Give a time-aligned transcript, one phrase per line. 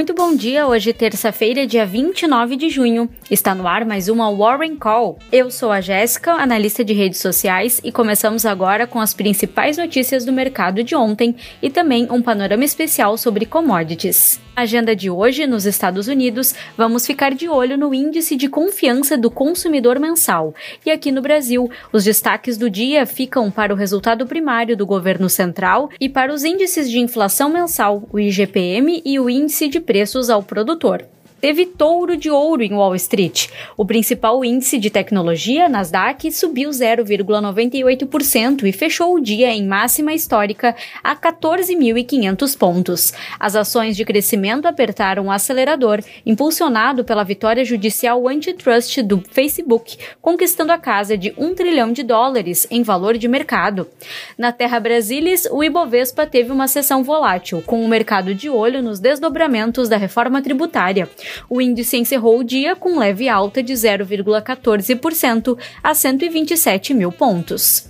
[0.00, 3.06] Muito bom dia, hoje terça-feira, dia 29 de junho.
[3.30, 5.18] Está no ar mais uma Warren Call.
[5.30, 10.24] Eu sou a Jéssica, analista de redes sociais, e começamos agora com as principais notícias
[10.24, 14.40] do mercado de ontem e também um panorama especial sobre commodities.
[14.56, 19.16] Na agenda de hoje, nos Estados Unidos, vamos ficar de olho no índice de confiança
[19.16, 20.54] do consumidor mensal.
[20.84, 25.30] E aqui no Brasil, os destaques do dia ficam para o resultado primário do governo
[25.30, 30.30] central e para os índices de inflação mensal, o IGPM e o índice de preços
[30.30, 31.04] ao produtor
[31.40, 33.48] teve touro de ouro em Wall Street.
[33.76, 40.76] O principal índice de tecnologia, Nasdaq, subiu 0,98% e fechou o dia em máxima histórica
[41.02, 43.12] a 14.500 pontos.
[43.38, 50.72] As ações de crescimento apertaram o acelerador, impulsionado pela vitória judicial antitrust do Facebook, conquistando
[50.72, 53.88] a casa de 1 trilhão de dólares em valor de mercado.
[54.36, 59.00] Na Terra Brasilis, o Ibovespa teve uma sessão volátil, com o mercado de olho nos
[59.00, 61.08] desdobramentos da reforma tributária.
[61.48, 67.88] O índice encerrou o dia com leve alta de 0,14% a 127 mil pontos.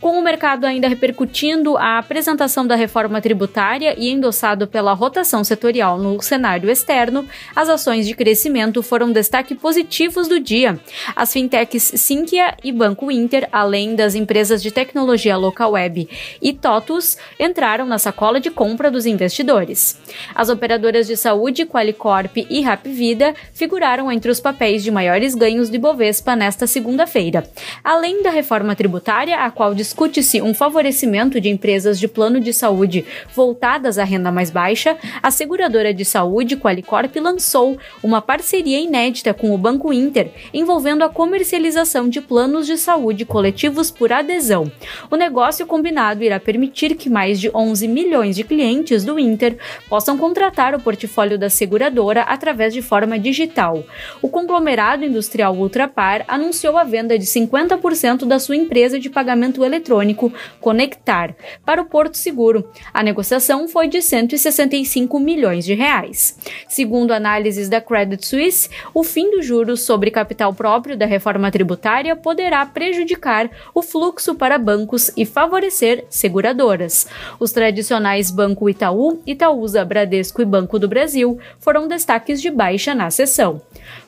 [0.00, 5.98] Com o mercado ainda repercutindo a apresentação da reforma tributária e endossado pela rotação setorial
[5.98, 10.78] no cenário externo, as ações de crescimento foram destaque positivos do dia.
[11.14, 16.08] As fintechs Sinqia e Banco Inter, além das empresas de tecnologia local web
[16.40, 20.00] e TOTUS, entraram na sacola de compra dos investidores.
[20.34, 25.76] As operadoras de saúde Qualicorp e Rapvida figuraram entre os papéis de maiores ganhos do
[25.76, 27.48] Ibovespa nesta segunda-feira.
[27.82, 33.04] Além da reforma tributária, a qual discute-se um favorecimento de empresas de plano de saúde
[33.34, 39.54] voltadas à renda mais baixa, a seguradora de saúde Qualicorp lançou uma parceria inédita com
[39.54, 44.70] o Banco Inter, envolvendo a comercialização de planos de saúde coletivos por adesão.
[45.10, 49.56] O negócio combinado irá permitir que mais de 11 milhões de clientes do Inter
[49.88, 53.84] possam contratar o portfólio da seguradora através de forma digital.
[54.22, 59.88] O conglomerado industrial Ultrapar anunciou a venda de 50% da sua empresa de pagamento eletrônico
[59.88, 62.68] eletrônico Conectar para o Porto Seguro.
[62.92, 66.38] A negociação foi de 165 milhões de reais.
[66.68, 72.14] Segundo análises da Credit Suisse, o fim dos juros sobre capital próprio da reforma tributária
[72.16, 77.06] poderá prejudicar o fluxo para bancos e favorecer seguradoras.
[77.38, 83.10] Os tradicionais Banco Itaú, Itaúsa, Bradesco e Banco do Brasil foram destaques de baixa na
[83.10, 83.60] sessão.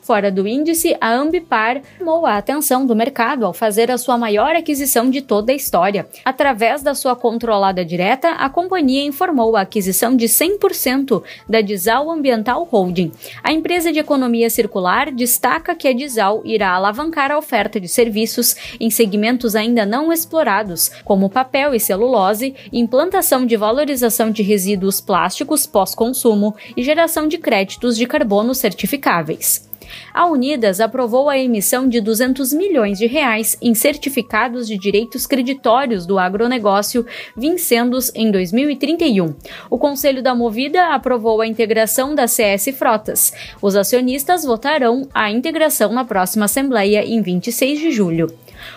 [0.02, 4.56] Fora do índice, a Ambipar chamou a atenção do mercado ao fazer a sua maior
[4.56, 6.08] aquisição de toda a história.
[6.24, 12.66] Através da sua controlada direta, a companhia informou a aquisição de 100% da Dizal Ambiental
[12.70, 13.12] Holding.
[13.42, 18.56] A empresa de economia circular destaca que a Dizal irá alavancar a oferta de serviços
[18.80, 25.66] em segmentos ainda não explorados, como papel e celulose, implantação de valorização de resíduos plásticos
[25.66, 29.69] pós-consumo e geração de créditos de carbono certificáveis.
[30.12, 36.06] A Unidas aprovou a emissão de 200 milhões de reais em certificados de direitos creditórios
[36.06, 37.06] do agronegócio
[37.36, 39.34] vincendos em 2031.
[39.68, 43.32] O Conselho da Movida aprovou a integração da CS Frotas.
[43.60, 48.28] Os acionistas votarão a integração na próxima Assembleia em 26 de julho.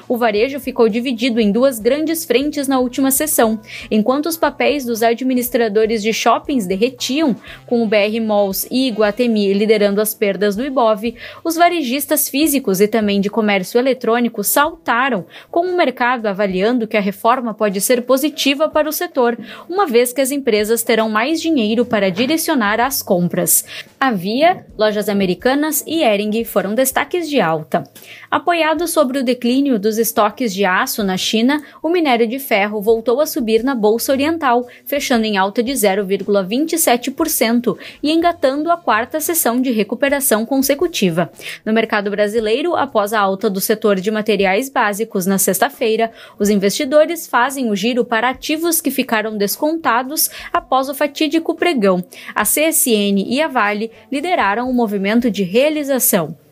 [0.08, 3.60] O varejo ficou dividido em duas grandes frentes na última sessão.
[3.90, 7.36] Enquanto os papéis dos administradores de shoppings derretiam,
[7.66, 12.88] com o BR Malls e Iguatemi liderando as perdas do Ibov, os varejistas físicos e
[12.88, 18.70] também de comércio eletrônico saltaram, com o mercado avaliando que a reforma pode ser positiva
[18.70, 19.38] para o setor,
[19.70, 23.66] uma vez que as empresas terão mais dinheiro para direcionar às compras.
[24.00, 27.84] A Via, Lojas Americanas e Ering foram destaques de alta.
[28.30, 33.22] Apoiado sobre o declínio dos estoques de aço na China, o minério de ferro voltou
[33.22, 39.62] a subir na Bolsa Oriental, fechando em alta de 0,27% e engatando a quarta sessão
[39.62, 41.31] de recuperação consecutiva.
[41.66, 47.28] No mercado brasileiro, após a alta do setor de materiais básicos na sexta-feira, os investidores
[47.28, 52.04] fazem o giro para ativos que ficaram descontados após o fatídico pregão.
[52.36, 56.43] A CSN e a Vale lideraram o movimento de realização.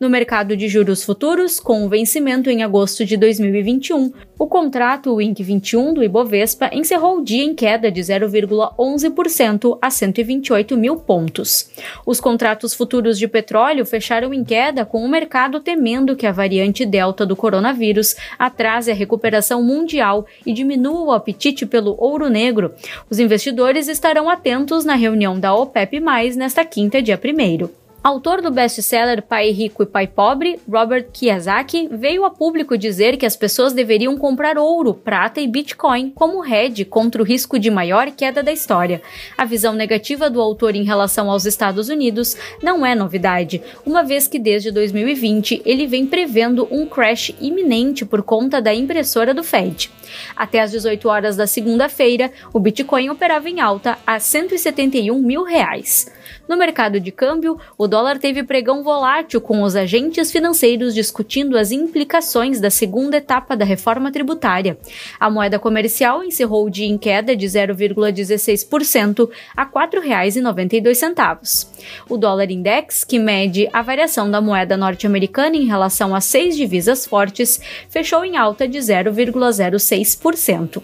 [0.00, 5.94] No mercado de juros futuros, com vencimento em agosto de 2021, o contrato Wink 21
[5.94, 11.68] do Ibovespa encerrou o dia em queda de 0,11% a 128 mil pontos.
[12.06, 16.86] Os contratos futuros de petróleo fecharam em queda, com o mercado temendo que a variante
[16.86, 22.72] Delta do coronavírus atrase a recuperação mundial e diminua o apetite pelo ouro negro.
[23.10, 25.98] Os investidores estarão atentos na reunião da OPEP,
[26.36, 27.87] nesta quinta, dia 1.
[28.02, 33.26] Autor do best-seller Pai Rico e Pai Pobre, Robert Kiyosaki veio a público dizer que
[33.26, 38.08] as pessoas deveriam comprar ouro, prata e Bitcoin como hedge contra o risco de maior
[38.12, 39.02] queda da história.
[39.36, 44.28] A visão negativa do autor em relação aos Estados Unidos não é novidade, uma vez
[44.28, 49.90] que desde 2020 ele vem prevendo um crash iminente por conta da impressora do Fed.
[50.36, 56.06] Até às 18 horas da segunda-feira, o Bitcoin operava em alta a 171 mil reais.
[56.48, 61.70] No mercado de câmbio, o dólar teve pregão volátil com os agentes financeiros discutindo as
[61.70, 64.78] implicações da segunda etapa da reforma tributária.
[65.20, 71.68] A moeda comercial encerrou o dia em queda de 0,16% a R$ 4,92.
[72.08, 77.04] O dólar index, que mede a variação da moeda norte-americana em relação a seis divisas
[77.04, 77.60] fortes,
[77.90, 80.82] fechou em alta de 0,06%.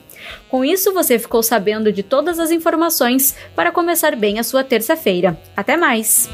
[0.48, 5.38] Com isso, você ficou sabendo de todas as informações para começar bem a sua terça-feira.
[5.56, 6.28] Até mais!